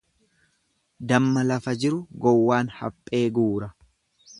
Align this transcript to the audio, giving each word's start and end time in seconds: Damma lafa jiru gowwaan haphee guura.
Damma 1.11 1.45
lafa 1.49 1.75
jiru 1.85 2.01
gowwaan 2.27 2.77
haphee 2.79 3.25
guura. 3.39 3.75